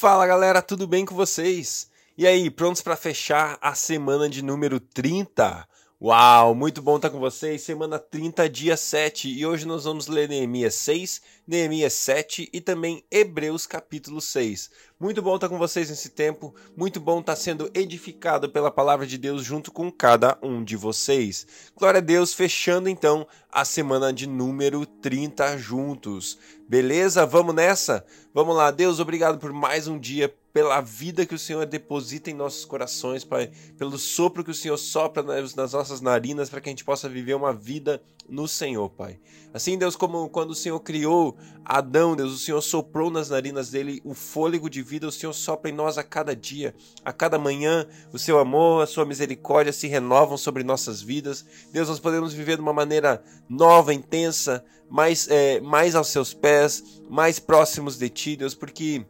[0.00, 1.90] Fala galera, tudo bem com vocês?
[2.16, 5.66] E aí, prontos para fechar a semana de número 30?
[6.00, 7.62] Uau, muito bom estar com vocês.
[7.62, 9.28] Semana 30, dia 7.
[9.36, 14.70] E hoje nós vamos ler Neemias 6, Neemias 7 e também Hebreus capítulo 6.
[15.00, 16.54] Muito bom estar com vocês nesse tempo.
[16.76, 21.72] Muito bom estar sendo edificado pela palavra de Deus junto com cada um de vocês.
[21.76, 26.38] Glória a Deus, fechando então a semana de número 30 juntos.
[26.68, 27.26] Beleza?
[27.26, 28.06] Vamos nessa?
[28.32, 28.70] Vamos lá.
[28.70, 33.22] Deus, obrigado por mais um dia pela vida que o Senhor deposita em nossos corações,
[33.22, 37.08] Pai, pelo sopro que o Senhor sopra nas, nossas narinas para que a gente possa
[37.08, 39.20] viver uma vida no Senhor, Pai.
[39.54, 44.02] Assim, Deus, como quando o Senhor criou Adão, Deus, o Senhor soprou nas narinas dele
[44.04, 47.86] o fôlego de vida, o Senhor sopra em nós a cada dia, a cada manhã,
[48.12, 51.46] o seu amor, a sua misericórdia se renovam sobre nossas vidas.
[51.70, 57.00] Deus, nós podemos viver de uma maneira nova, intensa, mais, é, mais aos seus pés,
[57.08, 59.06] mais próximos de Ti, Deus, porque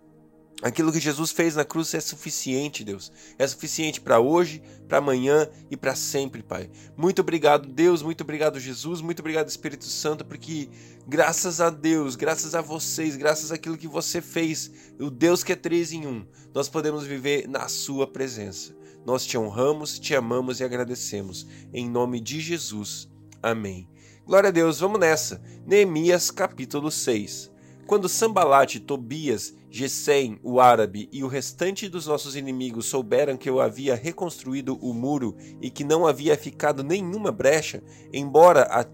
[0.61, 3.13] Aquilo que Jesus fez na cruz é suficiente, Deus.
[3.39, 6.69] É suficiente para hoje, para amanhã e para sempre, Pai.
[6.97, 8.03] Muito obrigado, Deus.
[8.03, 9.01] Muito obrigado, Jesus.
[9.01, 10.69] Muito obrigado, Espírito Santo, porque
[11.07, 15.57] graças a Deus, graças a vocês, graças àquilo que você fez, o Deus que é
[15.57, 18.77] três em um, nós podemos viver na Sua presença.
[19.07, 21.47] Nós te honramos, te amamos e agradecemos.
[21.73, 23.09] Em nome de Jesus.
[23.41, 23.89] Amém.
[24.27, 24.81] Glória a Deus.
[24.81, 25.41] Vamos nessa.
[25.65, 27.51] Neemias capítulo 6.
[27.87, 33.61] Quando Sambalate, Tobias, Gesem, o árabe, e o restante dos nossos inimigos souberam que eu
[33.61, 38.87] havia reconstruído o muro e que não havia ficado nenhuma brecha, embora a,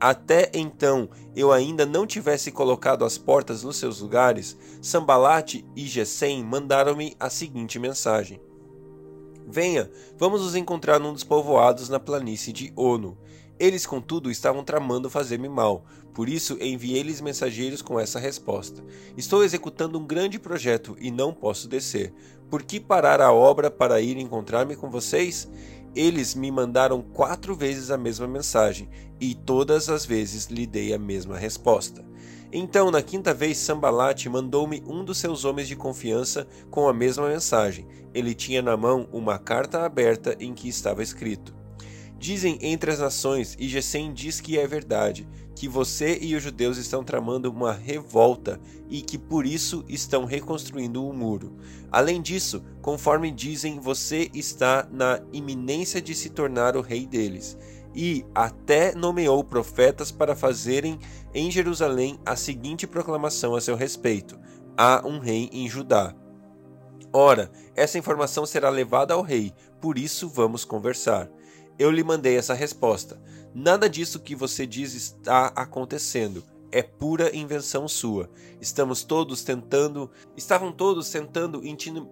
[0.00, 6.44] até então eu ainda não tivesse colocado as portas nos seus lugares, Sambalate e Gesem
[6.44, 8.40] mandaram-me a seguinte mensagem:
[9.46, 13.18] Venha, vamos nos encontrar num dos povoados na planície de Ono.
[13.60, 18.82] Eles, contudo, estavam tramando fazer-me mal, por isso enviei-lhes mensageiros com essa resposta:
[19.18, 22.14] Estou executando um grande projeto e não posso descer.
[22.48, 25.46] Por que parar a obra para ir encontrar-me com vocês?
[25.94, 28.88] Eles me mandaram quatro vezes a mesma mensagem,
[29.20, 32.02] e todas as vezes lhe dei a mesma resposta.
[32.50, 37.28] Então, na quinta vez, Sambalate mandou-me um dos seus homens de confiança com a mesma
[37.28, 37.86] mensagem.
[38.14, 41.59] Ele tinha na mão uma carta aberta em que estava escrito:
[42.20, 45.26] Dizem entre as nações, e Gesem diz que é verdade,
[45.56, 48.60] que você e os judeus estão tramando uma revolta
[48.90, 51.56] e que por isso estão reconstruindo o muro.
[51.90, 57.56] Além disso, conforme dizem, você está na iminência de se tornar o rei deles.
[57.94, 60.98] E até nomeou profetas para fazerem
[61.32, 64.38] em Jerusalém a seguinte proclamação a seu respeito:
[64.76, 66.14] Há um rei em Judá.
[67.12, 71.28] Ora, essa informação será levada ao rei, por isso vamos conversar.
[71.80, 73.18] Eu lhe mandei essa resposta.
[73.54, 76.44] Nada disso que você diz está acontecendo.
[76.70, 78.28] É pura invenção sua.
[78.60, 81.62] Estamos todos tentando, estavam todos tentando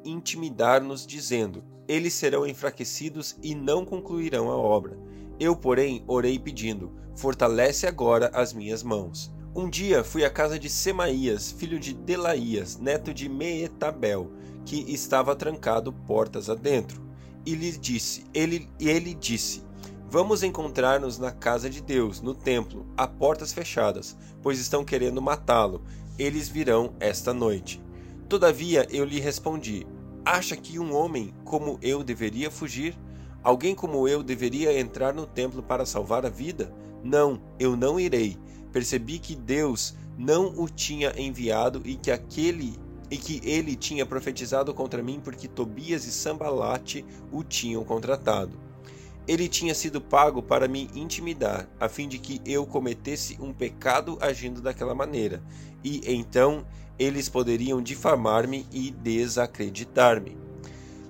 [0.07, 4.99] intimidar-nos dizendo: eles serão enfraquecidos e não concluirão a obra.
[5.39, 9.31] Eu, porém, orei pedindo: fortalece agora as minhas mãos.
[9.55, 14.33] Um dia fui à casa de Semaías, filho de Delaías, neto de Meetabel,
[14.65, 17.08] que estava trancado portas adentro
[17.45, 19.63] e lhe disse: ele, ele disse:
[20.11, 25.83] Vamos encontrar-nos na casa de Deus, no templo, a portas fechadas, pois estão querendo matá-lo.
[26.19, 27.83] Eles virão esta noite.
[28.29, 29.87] Todavia eu lhe respondi:
[30.25, 32.99] Acha que um homem como eu deveria fugir?
[33.43, 36.73] Alguém como eu deveria entrar no templo para salvar a vida?
[37.03, 38.37] Não, eu não irei.
[38.73, 42.79] Percebi que Deus não o tinha enviado e que aquele
[43.11, 48.59] e que ele tinha profetizado contra mim porque Tobias e Sambalate o tinham contratado.
[49.27, 54.17] Ele tinha sido pago para me intimidar, a fim de que eu cometesse um pecado
[54.21, 55.43] agindo daquela maneira,
[55.85, 56.67] e então
[56.99, 60.37] eles poderiam difamar-me e desacreditar-me.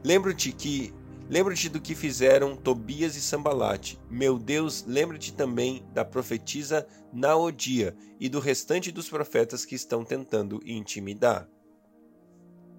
[0.05, 0.93] Lembro-te que
[1.31, 4.01] Lembra-te do que fizeram Tobias e Sambalate.
[4.11, 10.59] Meu Deus, lembra-te também da profetisa Naodia e do restante dos profetas que estão tentando
[10.65, 11.47] intimidar.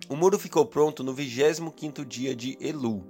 [0.09, 3.05] O muro ficou pronto no 25º dia de Elu,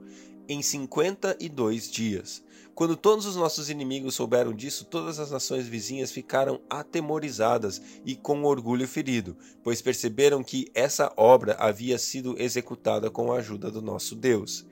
[0.49, 2.43] em 52 dias.
[2.75, 8.43] Quando todos os nossos inimigos souberam disso, todas as nações vizinhas ficaram atemorizadas e com
[8.43, 14.13] orgulho ferido, pois perceberam que essa obra havia sido executada com a ajuda do nosso
[14.13, 14.65] Deus.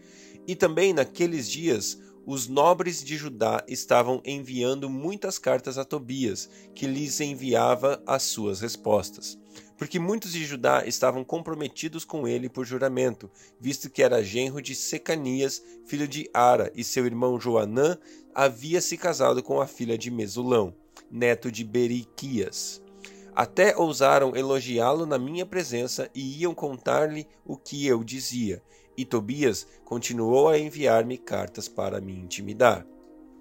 [0.45, 6.87] E também naqueles dias, os nobres de Judá estavam enviando muitas cartas a Tobias, que
[6.87, 9.39] lhes enviava as suas respostas
[9.77, 13.29] porque muitos de Judá estavam comprometidos com ele por juramento,
[13.59, 17.97] visto que era genro de Secanias, filho de Ara, e seu irmão Joanã
[18.33, 20.73] havia se casado com a filha de Mesulão,
[21.11, 22.81] neto de Beriquias.
[23.35, 28.63] Até ousaram elogiá-lo na minha presença e iam contar-lhe o que eu dizia.
[28.97, 32.83] E Tobias continuou a enviar-me cartas para me intimidar.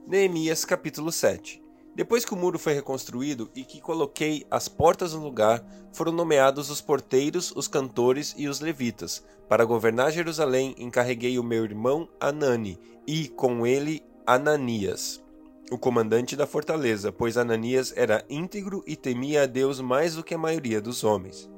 [0.06, 1.65] Neemias capítulo 7
[1.96, 6.68] Depois que o muro foi reconstruído e que coloquei as portas no lugar, foram nomeados
[6.68, 9.24] os porteiros, os cantores e os levitas.
[9.48, 15.24] Para governar Jerusalém, encarreguei o meu irmão Anani e, com ele, Ananias
[15.70, 20.34] o comandante da fortaleza, pois Ananias era íntegro e temia a Deus mais do que
[20.34, 21.50] a maioria dos homens.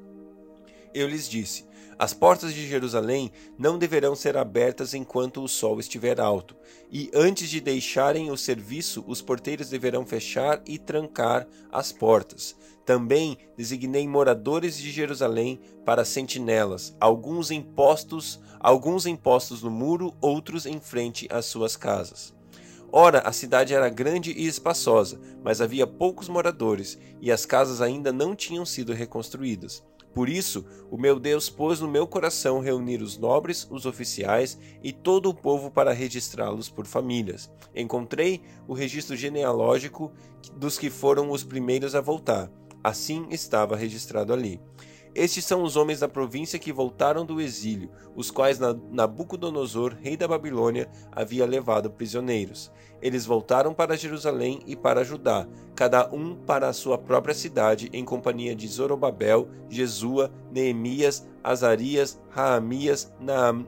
[0.94, 1.67] Eu lhes disse:
[1.98, 6.54] As portas de Jerusalém não deverão ser abertas enquanto o sol estiver alto,
[6.92, 12.54] e antes de deixarem o serviço, os porteiros deverão fechar e trancar as portas.
[12.86, 20.78] Também designei moradores de Jerusalém para sentinelas, alguns impostos, alguns impostos no muro, outros em
[20.78, 22.32] frente às suas casas.
[22.92, 28.12] Ora, a cidade era grande e espaçosa, mas havia poucos moradores, e as casas ainda
[28.12, 29.82] não tinham sido reconstruídas.
[30.14, 34.93] Por isso, o meu Deus pôs no meu coração reunir os nobres, os oficiais e
[34.93, 37.50] todo o povo para registrá-los por famílias.
[37.75, 40.12] Encontrei o registro genealógico
[40.56, 42.50] dos que foram os primeiros a voltar.
[42.82, 44.60] Assim estava registrado ali.
[45.14, 50.28] Estes são os homens da província que voltaram do exílio, os quais Nabucodonosor, rei da
[50.28, 52.70] Babilônia, havia levado prisioneiros.
[53.00, 58.05] Eles voltaram para Jerusalém e para Judá, cada um para a sua própria cidade, em
[58.05, 63.12] companhia de Zorobabel, Jesua, Neemias, Azarias, Raamias,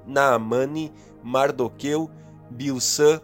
[0.06, 0.92] Naamani,
[1.22, 2.10] Mardoqueu,
[2.50, 3.20] Bilsã,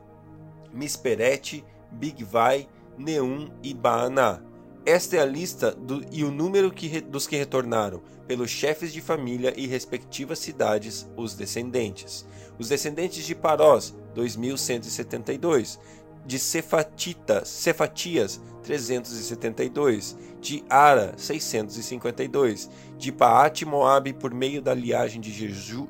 [0.72, 4.45] Misperete, Bigvai, Neum e Baaná
[4.86, 9.00] esta é a lista do, e o número que, dos que retornaram, pelos chefes de
[9.00, 12.24] família e respectivas cidades, os descendentes.
[12.56, 15.78] Os descendentes de Parós, 2172.
[16.24, 20.16] De Cefatitas, Cefatias, 372.
[20.40, 22.70] De Ara, 652.
[22.96, 25.32] De Paate Moabe, por meio da liagem de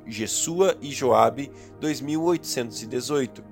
[0.07, 3.45] Jesua e Joabe, 2818.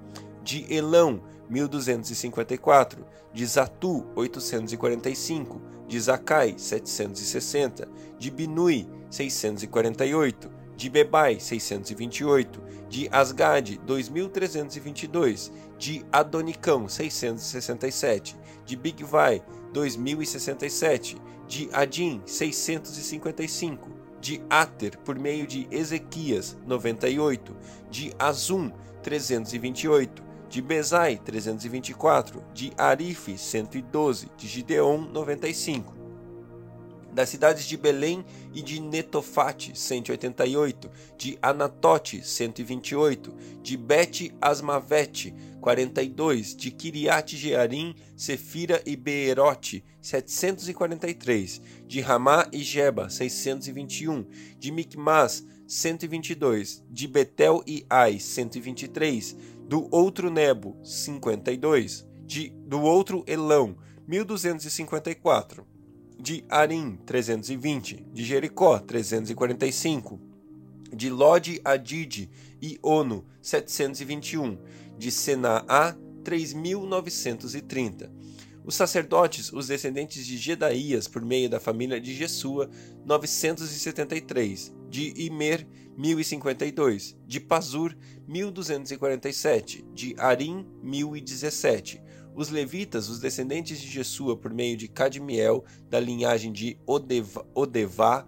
[0.43, 7.89] De Elão, 1254, de Zatu 845, de Zacai 760,
[8.19, 19.43] de Binui 648, de Bebai 628, de Asgade 2322, de Adonicão 667, de Bigvai
[19.73, 21.17] 2067,
[21.47, 23.91] de Adim 655,
[24.21, 27.55] de Ater por meio de Ezequias 98,
[27.91, 30.24] de Azum 328,
[30.55, 35.93] de Bezai 324, de Arife 112, de Gideon 95.
[37.13, 38.25] Das cidades de Belém
[38.55, 43.35] e de Netofate 188, de Anatote 128,
[43.65, 53.11] de Bet Asmavete 42, de Kiriat Jearim, Sefira e Beerote 743, de Ramá e Jeba
[53.11, 54.25] 621,
[54.57, 63.25] de Micmas 122, de Betel e Ai 123, do outro Nebo, 52, de, do outro
[63.27, 63.77] Elão,
[64.07, 65.67] 1254,
[66.19, 70.21] de Arim, 320, de Jericó, 345,
[70.95, 72.31] de Lode Adid
[72.61, 74.59] e Ono, 721,
[74.99, 78.11] de Senaá, 3930.
[78.65, 82.71] Os sacerdotes, os descendentes de Gedaías, por meio da família de Jesua,
[83.05, 85.67] 973, de Imer,
[85.99, 87.95] 1052, de Pazur,
[88.27, 92.03] 1247, de Arim, 1017.
[92.35, 98.27] Os levitas, os descendentes de Jesua, por meio de Cadmiel, da linhagem de Odeva, Odevá,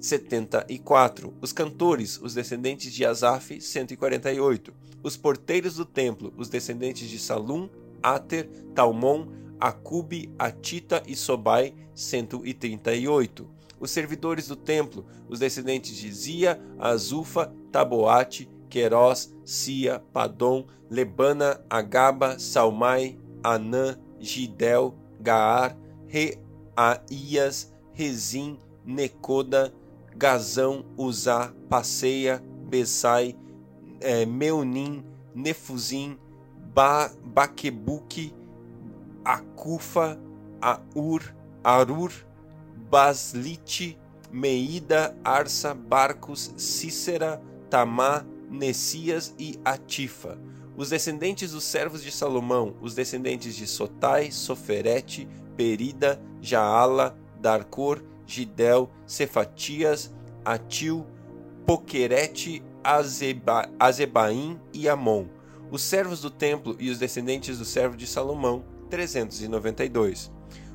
[0.00, 1.34] 74.
[1.40, 4.72] Os cantores, os descendentes de Asaf, 148.
[5.02, 7.68] Os porteiros do templo, os descendentes de Salum,
[8.02, 9.28] Ater, Talmon,
[9.60, 18.48] Acube, Atita e Sobai, 138 os servidores do templo, os descendentes de Zia, Azufa, Taboate,
[18.68, 29.72] Querós, Sia, Padom, Lebana, Agaba, Salmai, Anã, Gidel, Gaar, Reaías, Rezim, Necoda,
[30.16, 33.36] Gazão, Uzá, Passeia, Besai,
[34.00, 35.04] é, Meunim,
[35.34, 36.18] Nefuzim,
[36.74, 38.34] ba, Baquebuque,
[39.24, 40.18] Acufa,
[40.60, 42.12] Aur, Arur,
[42.90, 43.98] Baslite,
[44.30, 50.38] Meida, Arsa, Barcos, Cícera, Tamá, Nessias e Atifa.
[50.76, 55.26] Os descendentes dos servos de Salomão, os descendentes de Sotai, Soferete,
[55.56, 60.12] Perida, Jaala, Darcor, Gidel, Cefatias,
[60.44, 61.06] Atil,
[61.66, 65.26] Poquerete, Azeba, Azebaim e Amon.
[65.70, 70.30] Os servos do templo e os descendentes do servo de Salomão, 392.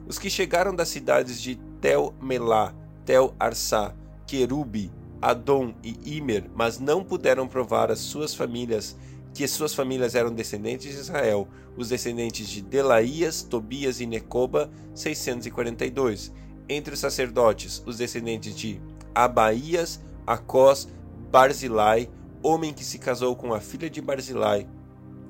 [0.08, 2.74] Os que chegaram das cidades de Tel Melá,
[3.06, 3.96] Tel Arsá,
[4.28, 8.98] Querube, Adom e Imer, mas não puderam provar as suas famílias
[9.34, 11.48] que suas famílias eram descendentes de Israel,
[11.78, 16.34] os descendentes de Delaías, Tobias e Necoba, 642.
[16.68, 18.82] Entre os sacerdotes, os descendentes de
[19.16, 20.88] Abaías, Acós,
[21.32, 22.10] Barzilai,
[22.44, 24.68] homem que se casou com a filha de Barzilai,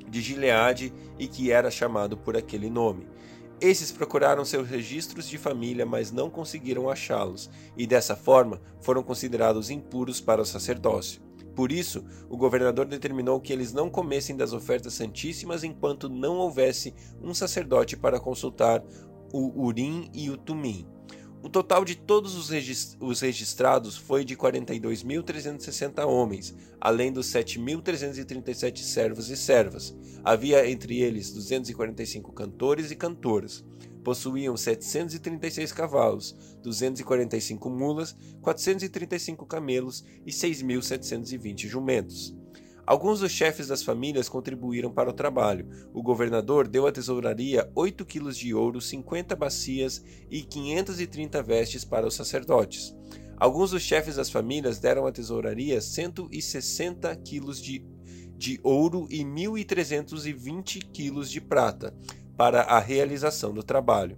[0.10, 3.08] de Gileade e que era chamado por aquele nome.
[3.62, 9.70] Esses procuraram seus registros de família, mas não conseguiram achá-los, e dessa forma foram considerados
[9.70, 11.22] impuros para o sacerdócio.
[11.56, 16.96] Por isso, o governador determinou que eles não comessem das ofertas santíssimas enquanto não houvesse
[17.22, 18.84] um sacerdote para consultar
[19.32, 20.88] o Urim e o Tumim.
[21.44, 29.36] O total de todos os, registrados foi de 42.360 homens, além dos 7.337 servos e
[29.36, 29.96] servas.
[30.24, 33.66] Havia entre eles 245 cantores e cantoras.
[34.04, 42.36] Possuíam 736 cavalos, 245 mulas, 435 camelos e 6.720 jumentos.
[42.86, 45.68] Alguns dos chefes das famílias contribuíram para o trabalho.
[45.94, 52.08] O governador deu à tesouraria 8 quilos de ouro, 50 bacias e 530 vestes para
[52.08, 52.96] os sacerdotes.
[53.38, 57.84] Alguns dos chefes das famílias deram à tesouraria 160 quilos de,
[58.38, 61.94] de ouro e 1.320 quilos de prata
[62.38, 64.18] para a realização do trabalho.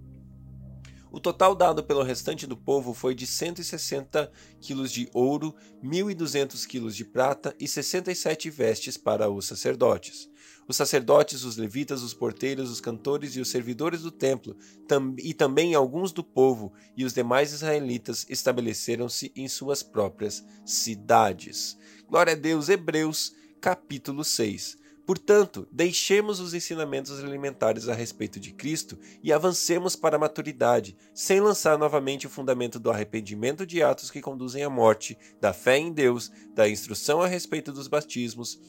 [1.14, 5.54] O total dado pelo restante do povo foi de 160 quilos de ouro,
[5.84, 10.28] 1.200 quilos de prata e 67 vestes para os sacerdotes.
[10.68, 15.36] Os sacerdotes, os levitas, os porteiros, os cantores e os servidores do templo, tam e
[15.36, 21.78] também alguns do povo e os demais israelitas estabeleceram-se em suas próprias cidades.
[22.08, 24.82] Glória a Deus, Hebreus, capítulo 6.
[25.06, 31.42] Portanto, deixemos os ensinamentos elementares a respeito de Cristo e avancemos para a maturidade, sem
[31.42, 35.92] lançar novamente o fundamento do arrependimento de atos que conduzem à morte, da fé em
[35.92, 38.62] Deus, da instrução a respeito dos batismos,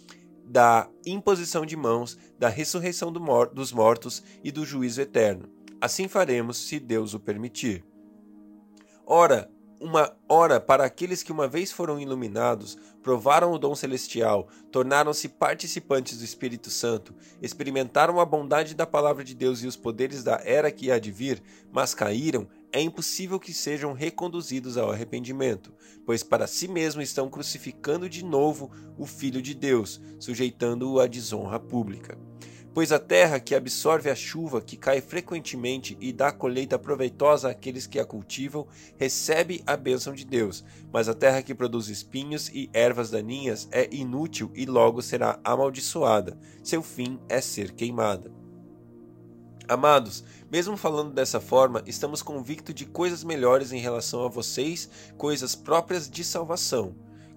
[0.45, 5.49] da imposição de mãos, da ressurreição do mor dos mortos e do juízo eterno.
[5.81, 7.85] Assim faremos, se Deus o permitir.
[9.07, 9.51] Ora,
[9.85, 16.17] uma hora para aqueles que uma vez foram iluminados, provaram o dom celestial, tornaram-se participantes
[16.17, 20.73] do Espírito Santo, experimentaram a bondade da palavra de Deus e os poderes da era
[20.73, 25.71] que há de vir, mas caíram, é impossível que sejam reconduzidos ao arrependimento,
[26.07, 31.61] pois para si mesmo estão crucificando de novo o Filho de Deus, sujeitando-o à desonra
[31.61, 32.17] pública.
[32.75, 37.87] Pois a terra que absorve a chuva que cai frequentemente e dá colheita proveitosa àqueles
[37.87, 38.67] que a cultivam,
[38.97, 40.65] recebe a bênção de Deus.
[40.93, 46.37] Mas a terra que produz espinhos e ervas daninhas é inútil e logo será amaldiçoada.
[46.65, 48.33] Seu fim é ser queimada.
[49.69, 55.55] Amados, mesmo falando dessa forma, estamos convictos de coisas melhores em relação a vocês, coisas
[55.55, 56.95] próprias de salvação,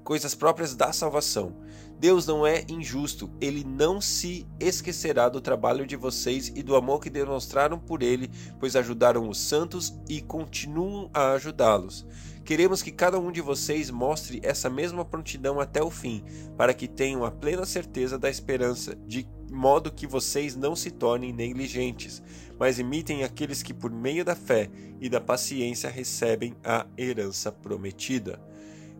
[0.07, 1.53] coisas próprias da salvação.
[1.99, 7.01] Deus não é injusto, ele não se esquecerá do trabalho de vocês e do amor
[7.01, 12.07] que demonstraram por ele, pois ajudaram os santos e continuam a ajudá-los.
[12.45, 16.23] Queremos que cada um de vocês mostre essa mesma prontidão até o fim,
[16.55, 21.33] para que tenham a plena certeza da esperança, de modo que vocês não se tornem
[21.33, 22.23] negligentes,
[22.57, 24.69] mas imitem aqueles que, por meio da fé
[25.01, 28.46] e da paciência, recebem a herança prometida.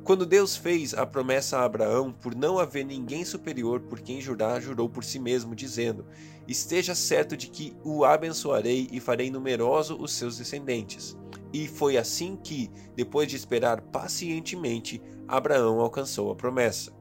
[0.07, 4.61] Quando Deus fez a promessa a Abraão, por não haver ninguém superior por quem jurar,
[4.61, 6.05] jurou por si mesmo, dizendo:
[6.47, 11.17] Esteja certo de que o abençoarei e farei numeroso os seus descendentes.
[11.51, 16.93] E foi assim que, depois de esperar pacientemente, Abraão alcançou a promessa.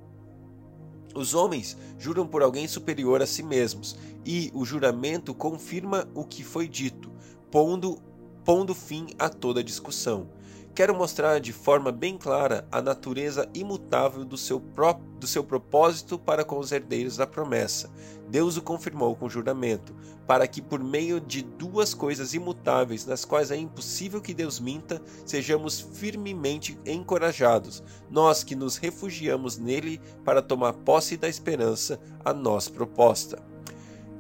[1.15, 6.43] Os homens juram por alguém superior a si mesmos, e o juramento confirma o que
[6.43, 7.13] foi dito,
[7.53, 8.03] pondo,
[8.45, 10.29] pondo fim a toda discussão.
[10.77, 16.19] Quero mostrar de forma bem clara a natureza imutável do seu, pró do seu propósito
[16.19, 17.91] para com os herdeiros da promessa.
[18.29, 23.51] Deus o confirmou com juramento, para que, por meio de duas coisas imutáveis, nas quais
[23.51, 30.75] é impossível que Deus minta, sejamos firmemente encorajados, nós que nos refugiamos nele para tomar
[30.75, 33.43] posse da esperança a nós proposta.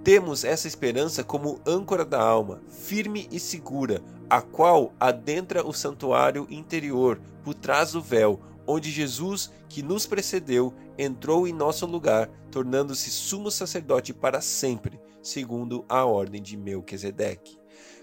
[0.02, 6.46] Temos essa esperança como âncora da alma, firme e segura, a qual adentra o santuário
[6.50, 13.10] interior, por trás do véu, onde Jesus, que nos precedeu, entrou em nosso lugar, tornando-se
[13.10, 17.58] sumo sacerdote para sempre, segundo a ordem de Melquisedeque.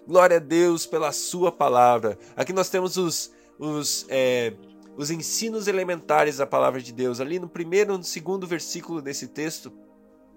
[0.07, 2.17] Glória a Deus pela sua palavra.
[2.35, 4.53] Aqui nós temos os, os, é,
[4.97, 7.21] os ensinos elementares da palavra de Deus.
[7.21, 9.71] Ali no primeiro e no segundo versículo desse texto,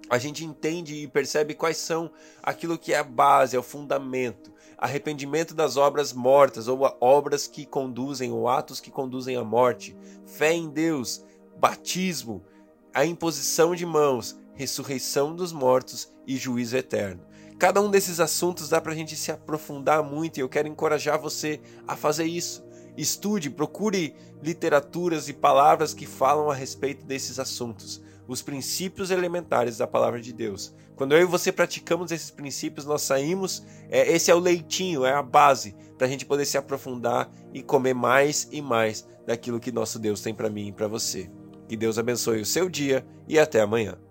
[0.08, 2.10] a gente entende e percebe quais são
[2.42, 4.52] aquilo que é a base, é o fundamento.
[4.78, 10.52] Arrependimento das obras mortas ou obras que conduzem ou atos que conduzem à morte, fé
[10.52, 11.24] em Deus,
[11.58, 12.44] batismo,
[12.92, 17.22] a imposição de mãos, ressurreição dos mortos e juízo eterno.
[17.58, 21.18] Cada um desses assuntos dá para a gente se aprofundar muito e eu quero encorajar
[21.18, 22.62] você a fazer isso.
[22.96, 29.86] Estude, procure literaturas e palavras que falam a respeito desses assuntos, os princípios elementares da
[29.86, 30.74] palavra de Deus.
[30.94, 33.62] Quando eu e você praticamos esses princípios, nós saímos.
[33.88, 37.62] É, esse é o leitinho, é a base para a gente poder se aprofundar e
[37.62, 41.30] comer mais e mais daquilo que nosso Deus tem para mim e para você.
[41.68, 44.05] Que Deus abençoe o seu dia e até amanhã.